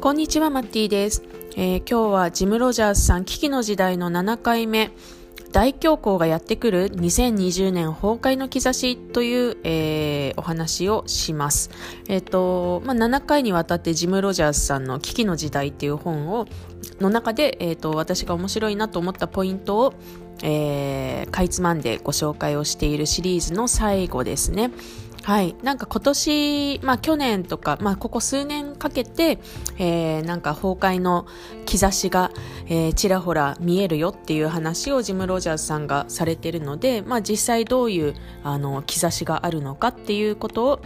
[0.00, 1.22] こんにちは、マッティです、
[1.58, 4.92] えー、今日はジム・ロジャースさん危機の時代の7回目
[5.52, 11.68] 大恐慌がやってくる2020年崩壊の兆しという、えー、お話をします。
[12.08, 16.46] えっ、ー、と、まあ、7回にわたってジム・ロジャースさんの危機の時代っていう本を、
[16.98, 19.94] の中で、えっ、ー、と、私が面白いなと思ったポイントを、
[20.42, 24.70] えー、かいつまんでご紹介をしているシリーズの最後ですね。
[25.22, 25.54] はい。
[25.62, 29.38] なんか今年、まあ去年とか、まあここ数年かけて、
[29.78, 31.26] えー、なんか崩壊の
[31.66, 32.30] 兆しが、
[32.66, 40.80] えー、ちらほら見えるよっていう話をジム・ロジャーズさんがされてるので、まあ実際どういう、あの、兆しがあるのかっていうことを、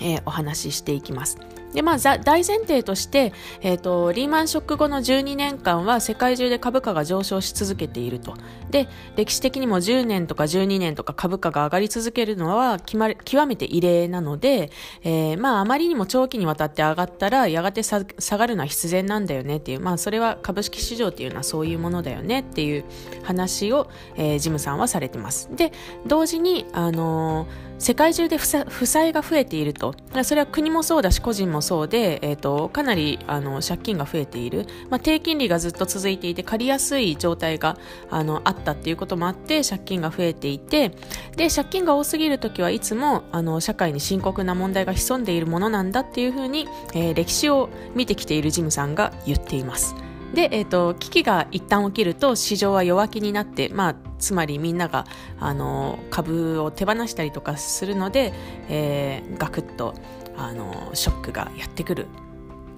[0.00, 1.55] えー、お話ししていきます。
[1.72, 8.34] で、まあ、大前提として、えっ、ー、と、リーマンショック後の12年間は世界中で株価が上昇し続けていると。
[8.70, 14.70] で、歴史的にも10年とか12年とか株価が上がり続けるのは極めて異例なので、
[15.02, 22.84] えー、まあ、あまりにも長期にわたって上がったら、やがて下がるのは必然なんだよねっていう、まあ、それは株式市場っていうのはそういうものだよねっていう
[23.22, 25.50] 話を、えー、ジムさんはされてます。
[25.54, 25.72] で、
[26.06, 29.94] 同時に、あのー世界中で負債が増えていると。
[30.24, 34.66] それは国もそうだし、個人もそうで、え、ー、と、かなり、あの、借金が増えている。
[34.88, 37.76] まあ、低金利がずっと続いていて、借りやすい状態が、
[38.10, 40.90] あの、あったっていうこともあって、借金が増えていて、
[41.36, 50.05] で、借金が多すぎるときはいつも、あの、社会に深刻な問題が潜んでいるものなんだっていうふうに、えー、歴史を見てきているジムさんが言っています。
[50.36, 55.06] で、え、ー、と、危機が一旦起きると市場は弱気になって、まあ、つまりみんなが、
[55.40, 58.34] あの、株を手放したりとかするので、
[58.68, 59.94] えー、ガクッと、
[60.36, 62.06] あの、ショックがやってくる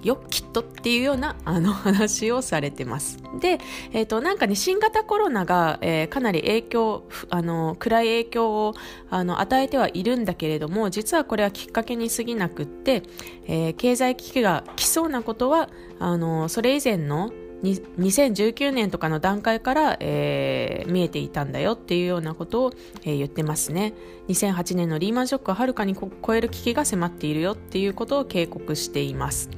[0.03, 3.17] よ、きっとっていうような、あの、話をされてます。
[3.41, 3.59] で、
[3.91, 8.73] えっ、ー、と、なんかね、新型コロナが、えー、かなり影響、あの、暗い影響を、
[9.09, 13.03] あの、与えてはいるんだけれども、実はこれはきっかけに過ぎなくって、
[13.47, 17.29] えー、経済危機が来そうなことは、あの、それ以前の、
[17.63, 23.93] 2019年とかの段階から、えー、見えていたんだよっていうようなことを、えー、言ってますね。
[24.29, 29.49] 2008年のリーマンショックをはるかに超える危機が迫っているよっていうことを警告しています。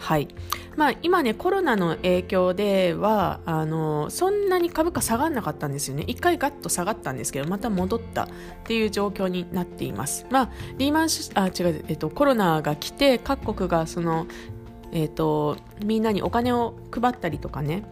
[0.00, 0.28] はい。
[0.76, 6.04] まあ今ね、コロナの影響では、あの、そんなに株価下がんなかったんですよね。
[6.06, 8.28] 一回ガッと下がったんですけど、また戻ったっ
[8.64, 10.24] ていう状況になっています。
[10.78, 14.26] リーマンあ、違う、えっと、コロナが来て、各国がその、
[14.92, 17.84] えーと、みんなにお金を配ったりとかね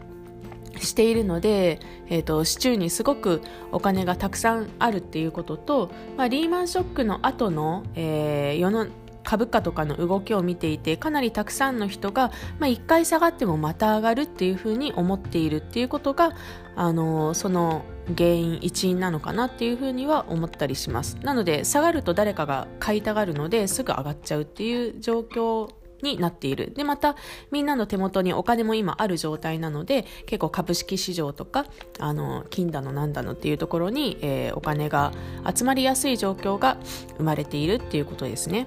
[0.81, 3.43] しているので、えーと、市中にすごく
[3.73, 8.87] お金がたくさんあるっていうことと、まあ、リーマンショックの後の、えー、世の
[9.25, 16.33] 株価とかの動きを見ていてかなりたくさんの人が、まあ、1回下がってもまた上がるっていうふうに思っているっていうことが、
[16.77, 17.85] あのその
[18.17, 21.19] 原因一因なのかなっていうふうには思ったりします。
[21.23, 25.69] なので下がると誰かが買いたがるのですぐ上がっちゃうっていう状況
[26.03, 26.73] になっている。
[26.75, 27.17] で、また、
[27.51, 31.67] みんなの手元にお金も今ある状態なので、結構株式市場とか、
[31.99, 35.13] あの、金だのなんだのっていうところに、えー、お金が
[35.55, 36.77] 集まりやすい状況が
[37.17, 38.67] 生まれているっていうことですね。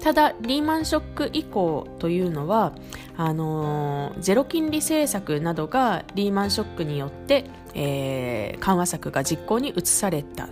[0.00, 2.74] ただ、リーマンショック以降というのは、
[3.16, 7.44] あのー、ゼロ金利政策などがリーマンショックによって、
[7.74, 10.48] えー、緩和策が実行に移された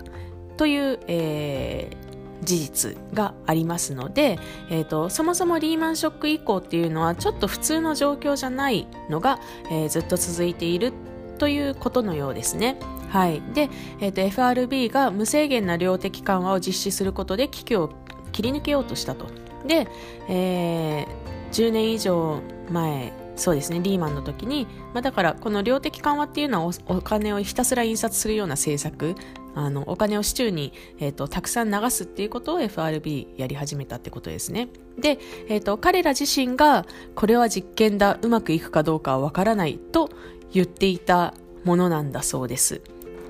[0.57, 4.39] という、えー、事実がありますので、
[4.71, 9.39] えーと、そもそもリーマンショック以降っていうのはちょっと普通の状況じゃないのが、
[9.71, 10.93] えー、ずっと続いている
[11.39, 12.77] ということのようですね。
[13.09, 13.43] はい。
[13.55, 17.91] で、えーと、FRB が無制限な量的緩和を実施することで危機を
[18.33, 19.27] 切り抜けようとしたと。
[19.67, 19.89] で、
[20.29, 21.07] えー、
[21.53, 22.41] 10年以上
[22.71, 29.17] 前そうですね、リーマンの時に、まあ、だからこの量的緩和っていうのはお金をひたすら印刷するような政策
[29.55, 34.69] あのお金を市中に、えーと、たくさん流すっていうことを FRB やり始めたってことですね。
[34.99, 40.11] で、えーと、彼ら自身がこれは実験だうまくいくかどうかはわからないと
[40.53, 42.83] 言っていたものなんだそうです。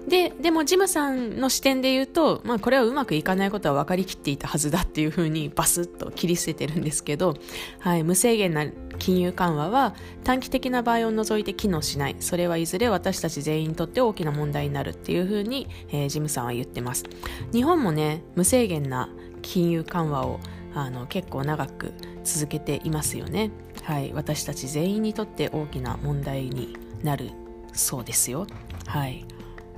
[0.09, 7.35] で、でもジムさんの視点で言うと、まあこれはうまくいかないことは分かりきっていたはずだっていうふうにバスッと切り捨ててるんですけど、
[7.79, 8.67] はい、無制限な
[8.99, 12.17] 金融緩和は短期的な場合を除いて機能しない。
[12.21, 17.05] それはいずれ私たち全員にとって大きな問題になるっていうふうに、えー、ジムさんは言ってます。
[17.53, 19.09] 日本もね、無制限な
[19.43, 20.41] 金融緩和を
[20.75, 21.93] あの結構長く
[22.25, 23.51] 続けていますよね。
[23.83, 27.31] はい、私たち全員にとって大きな問題になる
[27.73, 28.47] そうですよ。
[28.87, 29.25] はい。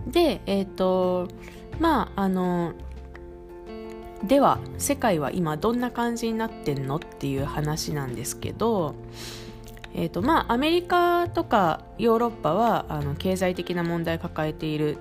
[0.06, 1.28] で、えっ、ー、と、
[1.80, 2.74] まあ、あの、
[4.24, 8.94] では世界は今どんな感じになってんのっていう話なんですけど、
[9.94, 14.98] えーとまあ、アメリカとかヨーロッパはあの経済的な問題を抱えている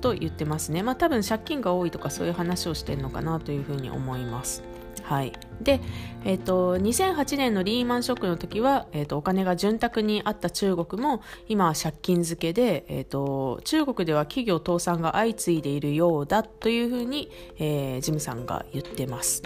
[0.00, 4.62] と言ってますね、まあ、多分借金が多いとかそういう話をしてるのかなというふうに思います。
[5.08, 5.32] はい、
[5.62, 5.80] で、
[6.26, 19.42] えーと、2008年のリーマンショックの時は、えーと、お金が潤沢にあった中国も今は借金付けで、えーと、中国では企業倒産が相次いでいるようだというふうに、えー、ジムさんが言ってます。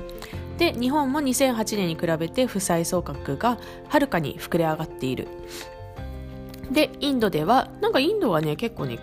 [0.59, 3.57] で日本も2008年に比べて負債総額が
[3.89, 5.29] はるかに膨れ上がっている。
[6.73, 8.99] でインドではなんかインドはね結構ね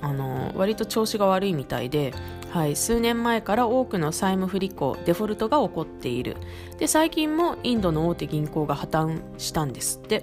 [0.00, 2.12] あの割と調子が悪いみたいで
[2.54, 6.36] はい、数年前から多くの債務不履行デフォルトが起こっている。
[6.78, 10.22] で最近もインドの大手銀行が破綻したんですって。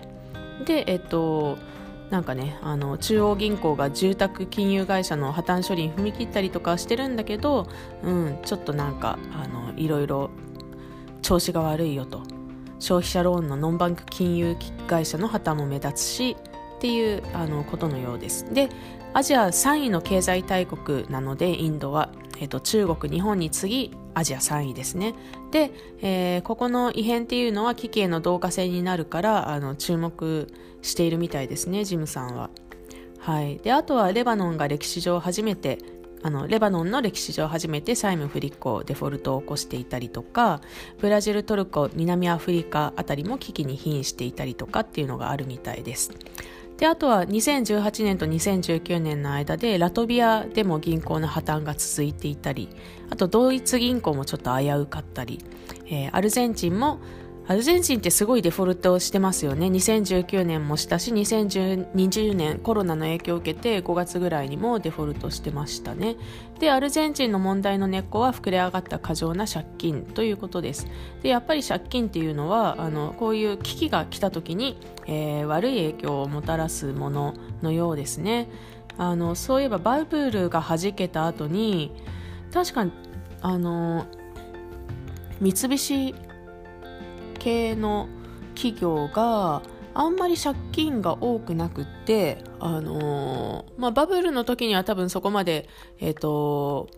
[0.65, 1.57] でえっと
[2.09, 7.67] なんかねあの中央銀行が住宅金融会社の破綻処理に踏み切ったりとかしてるんだけど、
[8.01, 10.29] うん、ちょっとなんかあのいろいろ
[11.21, 12.23] 調子が悪いよと。
[12.79, 14.55] 消費者ローンのノンバンク金融
[14.87, 16.37] 会社の破綻も目立つし
[16.77, 18.45] っていうあのことのようです。
[18.53, 18.69] で
[19.13, 22.09] アジア3位の経済大国なのでインドは。
[22.41, 25.13] えーと、中国、日本に次ぎアジア3位ですね。
[25.51, 25.71] で、
[26.01, 30.47] えー、ここの異変っていうのは危機への導火線になるからあの注目
[30.81, 32.49] しているみたいですね、ジムさんは。
[33.19, 35.77] はい、であとはレバノンが歴史上初めて
[36.23, 40.61] あのレバノンの歴史上初めて債務不履行デフォルトを起こしていたりとか
[40.99, 46.11] ブラジルトルコ南アフリカあたりも危機に瀕していたりとかっていうのがあるみたいです。
[46.81, 52.69] であとは2018年と2019年の間でラトビアでも銀行の破綻が続いていたり
[53.11, 55.45] あとドイツ銀行もちょっと危うかったり、
[55.85, 56.99] えー、アルゼンチンも
[57.47, 59.67] アルゼンチンってすごいデフォルトしてますよね。
[59.67, 66.17] 2019年もしたし2020年コロナの影響を受けて5月ぐらいにもデフォルトしてましたね。
[66.59, 70.87] でアルゼンチンの問題の根っこは膨れ上がった過剰な借金ということです。
[71.23, 74.77] でやっぱり借金っていうのはあのこういう危機が来た時に、
[75.07, 78.49] えー、悪い影響をもたらすもののようですね。
[78.97, 81.91] あのそういえばバブルが弾けた後に
[82.53, 82.91] 確かに
[83.41, 84.05] あの
[85.39, 86.13] 三菱
[87.41, 88.07] 系の
[88.53, 95.67] 企業があんまり借金が多くなくって、あのー、まあ、バブルの時には多分そこまで、
[95.99, 96.89] えっ、ー、と、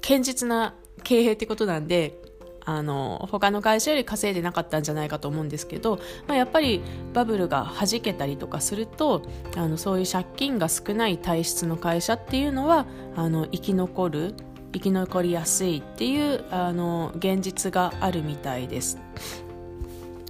[0.00, 2.18] 堅実な経営ってことなんで、
[2.64, 5.98] あの他の会社より稼いでなかったんじゃないかと思うんですけど、
[6.28, 6.80] まあ、やっぱり
[7.12, 9.22] バブルが弾けたりとかすると
[9.56, 12.86] あのそういう借金が少ない体質の会社っていうのは
[13.16, 14.34] あの生き残る
[14.72, 18.98] 生き残りやすいっていうあの現実があるみたいです。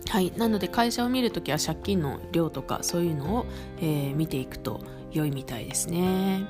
[0.09, 3.47] はい、なので会社を見るときは借金の量とかそういうのを、
[3.79, 4.81] えー、見ていくと
[5.11, 6.45] 良いみたいですね。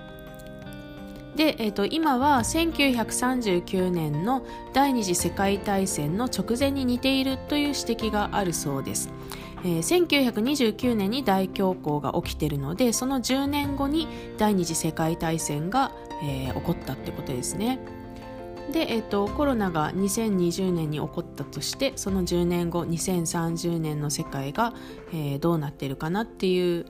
[1.37, 9.11] で、えーと、今は1939年の第二次世界大戦の直前に似ているという指摘があるそうです。
[9.65, 15.93] えー、1929年に大恐慌が起きているのでその10年後に第二次世界大戦が、
[16.23, 17.79] えー、起こったってことですね。
[18.71, 24.73] で、えーと、コロナが2020年に起こったとしてその10年後2030年の世界が、
[25.13, 26.87] えー、どうなってるかなっていう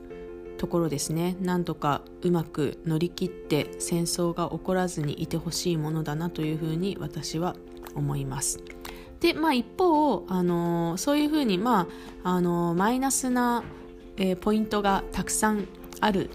[0.58, 7.56] ところですねなんとかうまく乗り切って戦争が起こらずにいてほしいものだなというふうに私は
[7.94, 8.60] 思います。
[9.20, 11.88] で、まあ、一方、あのー、そういうふうに、ま
[12.24, 13.62] ああのー、マイナスな、
[14.16, 15.68] えー、ポイントがたくさん
[16.00, 16.30] ある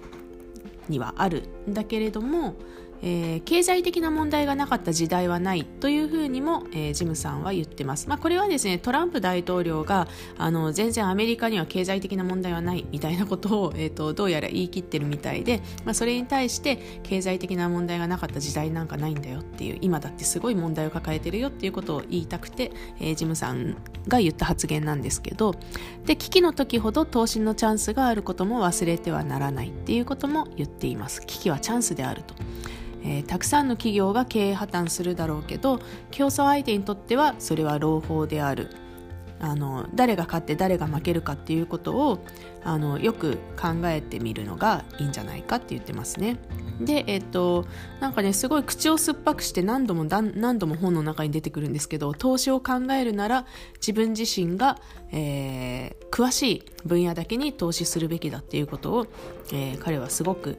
[0.88, 2.56] にはあるんだけれども、
[3.02, 8.10] えー、経済的な問題がなかった時代はないというふうにも、えー、ジムさんは言ってます。
[8.10, 23.78] まあ、これはですね、トランプ大統領があの全然アメリカには経済的な問題はないみたいなことを、えーと、どうやら言い切ってるみたいで、まあ、それに対して経済的な問題がなかった時代なんかないんだよっていう、今だってすごい問題を抱えてるよっていうことを言いたくて、えー、ジムさん
[24.08, 25.56] が言った発言なんですけど、
[26.06, 31.22] で、危機の時ほど投資のチャンスがあることも忘れてはならないっていうことも言っています。
[31.26, 32.34] 危機はチャンスであると。
[33.08, 35.80] えー、たくさんの企業が経営破綻するだろうけど
[36.12, 38.70] 競争相手にとってはそれは朗報である
[39.40, 42.20] あの誰が勝って誰が負けるかっていうことを
[42.64, 46.38] あのよく考えてみるのがいいんじゃないかって言ってますね。
[46.82, 47.66] で、えっと、
[48.00, 53.46] なんかね、すごい口を酸っぱくして何度も何度も本の中に出てくるんですけど、投資を考えるなら
[53.76, 54.80] 自分自身が、
[55.12, 59.08] えー、詳しい分野だけに投資するべきだっていうことを、
[59.54, 60.58] えー、彼はすごく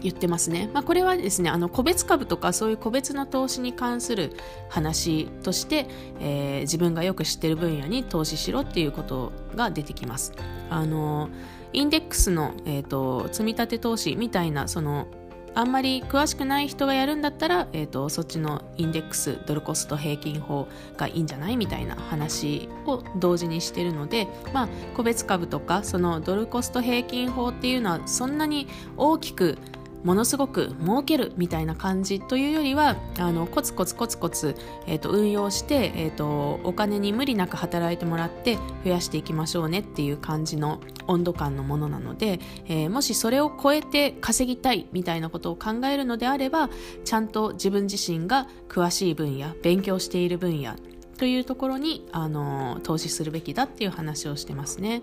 [0.00, 0.70] 言ってますね。
[0.72, 4.32] まあ、これはですね、あの個別株とかそういう個別の投資に関する
[4.68, 5.88] 話として、
[6.20, 10.32] えー、自分がよく知ってる分野に投資しろっていうことが出てきます。
[10.70, 11.30] あの
[11.72, 15.06] インデックスの、えーと、積み立て投資みたいなその
[15.54, 29.58] あんまり詳しくない人がやるんだったら、えーと、そっちのインデックスドルコスト平均法がいいんじゃないみたいな話を同時にしてるので、まあ、個別株とかそのドルコスト平均法っていうのはそんなに大きく
[30.04, 34.54] ものすごく儲けるみたいな感じというよりはあのコツコツコツコツ、
[34.86, 46.70] えーと、運用して、えーと、お金に無理なく働いてもらって増やしていきましょうねっていう感じの温度感のものなので、えー、もしそれを超えて稼ぎたいみたいなことを考えるのであれば
[47.04, 50.74] ちゃんと自分自身が詳しい分野勉強している分野
[51.16, 55.02] というところにあの投資するべきだっていう話をしてますね。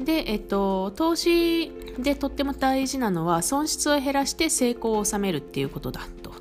[0.00, 6.34] で、えっと、投資でとっても大事なのは損失を減らして成功を収めるっていうことだと。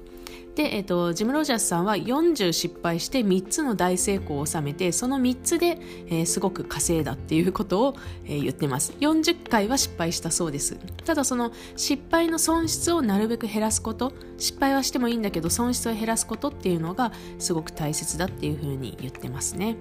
[0.55, 8.93] で、えっと、ジム・ロジャースさんは40失敗して3つの大成功を収めてその3つで、えー、すごく稼いだっていうことを、えー、言ってます。
[9.01, 10.77] 40回は失敗したそうです。
[11.03, 19.75] ただその失敗の損失をなるべく減らすこと失敗はしてもいいんだけど損失を減らすことっていうのがすごく大切だっていうふうに言ってますね。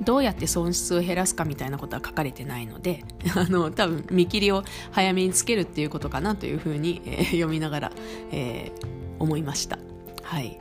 [0.00, 3.04] どうやって損失を減らすかみたいなことは書かれてないので
[3.36, 7.92] あの多分見切りを早めにつけるっていうことかなというふうに、えー、読みながら、
[8.30, 9.78] えー、思いました。
[10.22, 10.58] はい。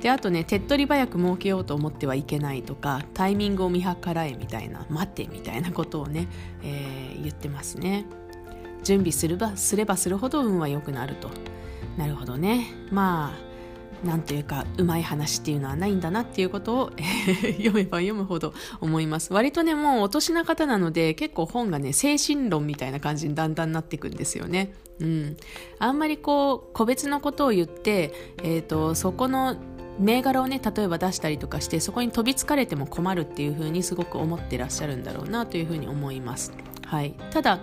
[0.00, 6.26] であとね手っ取り早く儲けようと思ってはいけないとかタイミングを見計らえみたいな待てみたいなことをね、
[6.62, 8.06] えー、言ってますね。
[8.82, 11.30] 準備すればすればするほど運は良くなると。
[11.98, 12.66] なるほどね。
[12.90, 13.49] まあ
[14.04, 16.90] なんというかうまい話っていうのはないんだなっていうことを
[17.58, 19.32] 読めば読むほど思います。
[19.32, 24.72] 割とねもうお年な方なので結構本がね精神論みたいな感じにだんだんなっていくんですよね。
[25.00, 25.36] うん。
[25.78, 29.56] あんまりこう個別のことを言って、えーと、そこの
[29.98, 36.52] 銘柄をね例えば出したりとかしてそこに飛びつかれても困るっていうふうにすごく思ってらっしゃるんだろうなというふうに思います。
[36.86, 37.60] はい、ただ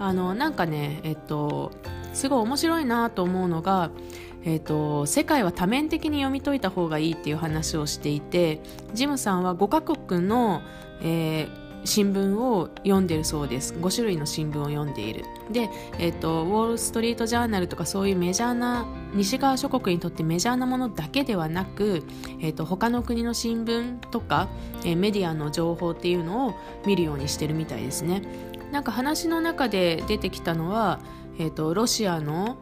[0.00, 1.70] あのなんかねえっと
[2.12, 3.90] すごい面白いなと思うのが
[4.44, 8.60] えーと、世界は多面的に読み解いた方がいいっていう話をしていて
[8.92, 10.62] ジムさんは5カ国の、
[11.02, 13.74] えー新聞を読んでるそうです。
[13.74, 15.24] 5種類の新聞を読んでいる。
[15.52, 22.02] で、えーと、ウォール・ストリート・ジャーナルとかそういうメジャーな西側諸国にとってメジャーなものだけではなく、
[22.40, 24.48] えーと、他の国の新聞とか、
[24.84, 26.54] えー、メディアの情報っていうのを
[26.86, 28.22] 見るようにしてるみたいですね。
[28.72, 31.00] なんか話の中で出てきたのは、
[31.38, 32.56] えーとロシアの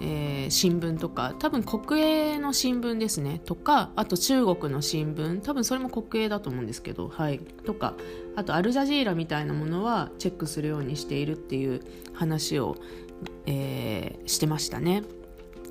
[0.00, 3.40] えー、新聞とか多分国営の新聞ですね。
[3.44, 5.40] とかあと中国の新聞。
[5.40, 7.38] 多分それも国営だと思うんですけどはい。
[7.38, 7.94] とか
[8.36, 11.80] あとアルジャジーラみたいなものはチェックするようにしているっていう
[12.12, 12.76] 話を、
[13.46, 15.02] えー、してましたね。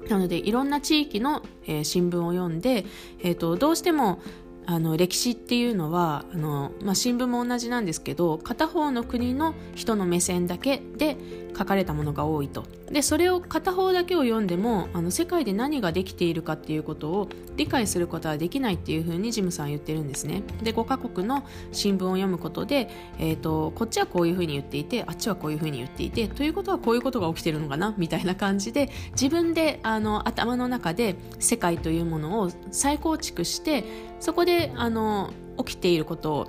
[0.09, 2.85] なのでいろんな地域の、えー、新聞を読んで、
[3.19, 4.21] えーとどうしても
[4.69, 11.15] あの歴史っていうのはあの、まあ、新聞も同じなんですけど片方の国の人の目線だけで
[11.57, 12.65] 書かれたものが多いと。
[12.91, 20.43] でそれを片方だけを読んでもあの世界で何ができているかっていうことを理解することはできないっていうふうにジムさん言ってるんですね。
[20.63, 27.93] で5カ国の新聞を読むことで、えーと、こっちはこういうふうに言っていてあっちはこういうふうに言っていてということはこういうことが起きてるのかな？
[27.97, 33.83] みたいな感じで自分であの頭の中で世界というものを再構築して
[34.19, 36.47] そこであの起きていることを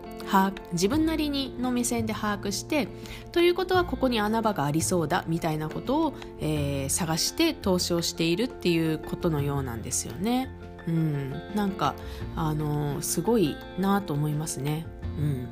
[0.72, 2.88] 自分なりにの目線で把握して
[3.32, 10.50] ということはここに穴場がありそうだみたいなことを、えー、探して投資をしているっていうことのようなんですよね。
[10.86, 11.94] うん、なんか
[12.34, 14.86] あのすごいなと思いますね。
[15.18, 15.48] うん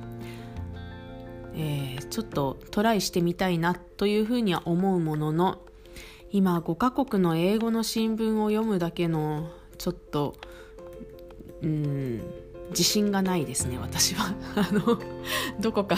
[1.59, 5.59] えー、ちょっとトライしてみたいなというふうには思うものの
[6.31, 10.37] 今5カ国の英語の新聞を読むだけのちょっと
[11.63, 12.21] うん
[12.71, 14.99] 自信がないですね私は あの
[15.61, 15.97] どこか、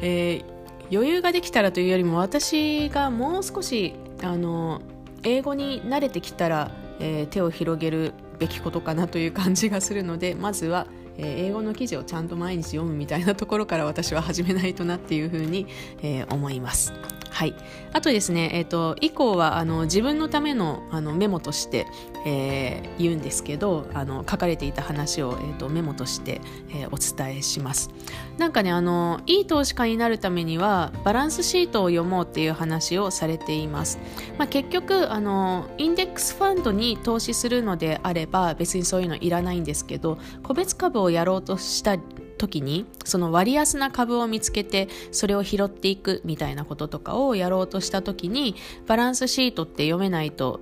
[0.00, 0.44] えー、
[0.92, 4.82] 余裕ができたらというよりも私がもう少しあの
[5.22, 10.86] 英語に慣れてきたら、えー、手を広げるべきことかなという感じがするのでまずは、
[11.18, 15.66] えー、英語の記事をちゃんと毎日読むみたいなところから私は始めないとなっていうふうに、
[16.02, 16.92] え、思います。
[17.40, 17.54] はい、
[17.94, 21.86] あとですね、えーと、以降はあの自分のためのあのメモとして、
[22.26, 27.88] えー、言うんですけどあの書かれていた話を、えーと、メモとして、えー、お伝えします。
[28.36, 33.98] なんかねあのいい投資家になるためにはバランスシートを読もうっていう話をされています、
[34.36, 41.96] まあ、結局あのインデックスファンドに投資するのであれば別にそういうのいらないんですけど個別株をやろうとした
[42.40, 48.56] 時にその割安な株を見つけてそれを拾っていくみたいなこととかをやろうとした時に
[48.86, 50.60] バランスシートって読めないと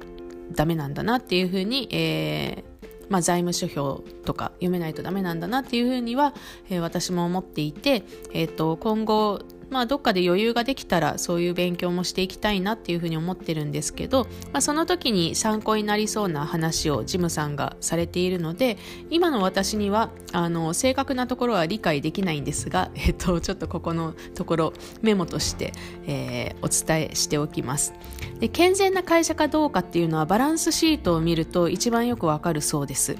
[0.50, 6.34] ダメなんだなっていうふうに、えーまあ、財務諸表とか読めないとダメなんだなっていうふうには、
[6.68, 18.78] えー、私も思っていて、えーと、今後まあ、どっかで余裕ができたらそういう勉強もしていきたいなっていうふうに思ってるんですけど、まあ、その時に参考になりそうな話をジムさんがされているので
[19.10, 24.72] 今の私にはあの正確なところは理解できないんですが、 えっと、ちょっとここのところ
[25.02, 25.72] メモとして、
[26.06, 27.94] えー、お伝えしておきます。
[28.40, 33.16] で健全な会社かどうかっていうのはバランスシートを見ると一番よくわかるそうです。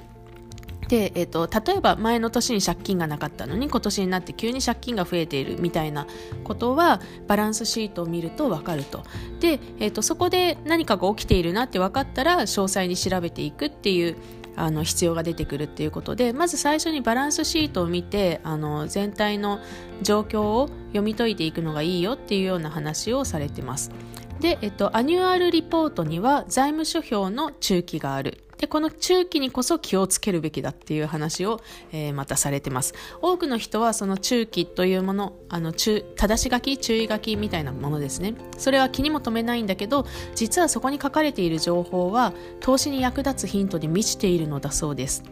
[0.89, 6.07] で、えーと、例えば前の年に借金がなかったのに今年になって急に借金が増えているみたいな
[6.43, 9.03] ことはバランスシートを見ると分かると
[9.39, 14.17] で、えーと、そこで何かが起きているなって分かったら詳細に調べていくっていう
[14.55, 19.59] あの必要が出てくるっていうことでまず最初にバランスシートを見てあの全体の
[20.01, 23.91] 状況を読み解いていくのがいいよっていうような話をされてます。
[24.39, 28.48] で、えっと、アニュアルリポートには財務諸表の注記がある。
[28.59, 31.61] で、この注記にこそ気をつけるべきだっていう話を、
[31.93, 32.93] えー、またされてます。
[33.21, 38.35] 多くの人はその注記というもの、あの、注、但し書き、注意書きみたいなものですね。
[38.57, 45.23] それは気にも留めないんだけど、実はそこに書かれている情報は、投資に役立つヒントで満ちているのだそうです。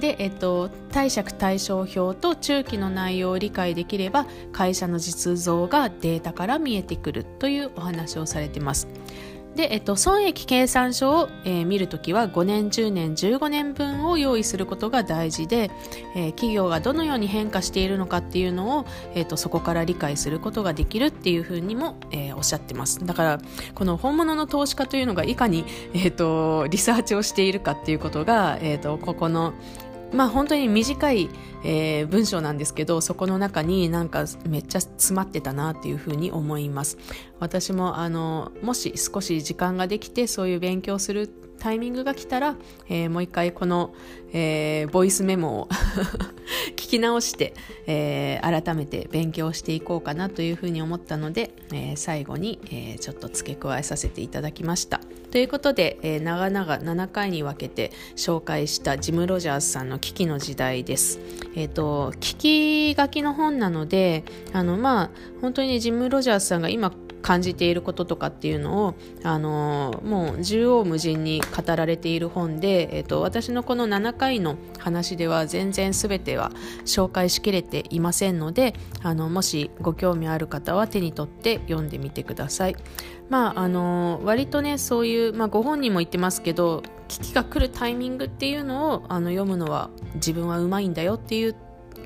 [0.00, 8.88] で、えっと、貸借対照表と中期の内容を理解できれば会社の実像がデータから見えてくるというお話をされてます。
[9.54, 15.70] で、えっと、損益計算書を、えー、見るときは5年、10年、15年分を用意することが大事で、
[16.16, 23.04] えー、企業がどのように変化しているのかっていうのを、えっと、そこから理解することができるっていうふうにも、えー、おっしゃってます。
[23.04, 23.40] だから、
[23.74, 29.54] この本物の投資家というのがいかに、えっと、リサーチをしているかっていうことが、えっと、ここの、
[30.14, 31.28] まあ本当に短い、
[31.64, 36.98] えー、文章なんですけどそこの中になんかめっちゃ詰まってたなっていうふうに思います。
[37.40, 41.28] 私もあのもし少し時間ができてそういう勉強する
[41.64, 42.56] タイミングが来たら、
[42.90, 43.94] えー、もう一回この、
[44.34, 45.68] えー、ボイスメモを
[46.76, 47.54] 聞き直して、
[47.86, 55.00] えー、改めて勉強していこうかなというふうに思ったので、え最後に、えちょっと付け加えさせていただきました。
[55.30, 61.18] ということで、え長々7回に分けて紹介したジム・ロジャースさんの危機の時代です。
[61.56, 66.92] えっ、と、聞き書きの本なので、あの、まあ、本当にジム・ロジャースさんが今
[67.24, 76.52] 感じていることとかっていうのを、あのもう縦横無尽に語られている本で、えーと、私のこの7回の話では全然全ては
[76.84, 82.76] 紹介しきれていませんのであのもしご興味ある方は手に取って読んでみてください。
[83.30, 91.56] まああの割とねそういう、まあ、ご本人も言ってますけど危機が来るタイミングっていうのをあの読むのは自分はうまいんだよっていう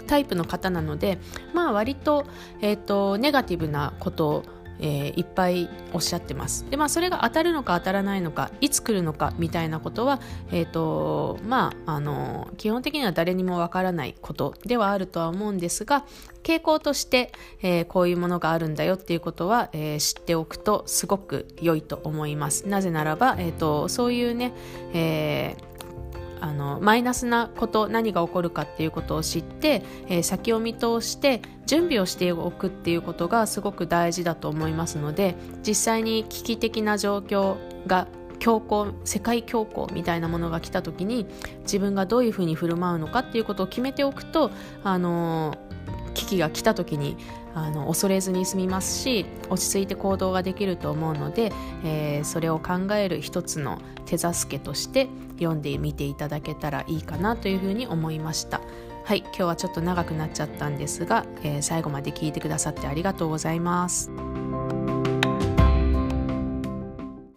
[0.06, 1.18] タイプの方なので
[1.54, 2.24] まあ割と,、
[2.60, 4.42] えーとネガティブなことを
[4.80, 6.68] えー、いっぱいおっしゃってます。
[6.70, 16.04] で、まあ、それが当たるのか当たらないのかいつ来るのかみたいなことは、えーとまあ、あの基本的には誰にもわからないことではあるとは思うんですが
[16.42, 22.66] 傾向として、えー、こういうものがあるんだよっていうことは、えー、知っておくとすごく良いと思います。
[22.68, 24.52] なぜならば、えーと、そういうね、
[24.94, 25.67] えー
[26.40, 35.34] あのマイナスなこと何が起こるかっていうことを知って、えー、先を見通して準備をしておくっていうことがすごく大事だと思いますので
[35.66, 41.26] 実際に危機的な状況が強行世界恐慌みたいなものが来た時に
[41.62, 44.50] 自分がどういうふうに振る舞うのかっていうことを決めておくと
[44.84, 45.56] あの
[46.14, 47.16] 危機が来た時に
[47.54, 51.52] あの恐れずに済みますし落ち着いて行動ができると思うので、
[51.84, 58.60] えー、それを考える一つの手助けとして読んでみていただけたらいいかなというふうに思いました
[59.04, 64.10] はい今日はちょっと長くなっちゃったんですが、えー、最後まで聞いてくださってありがとうございます。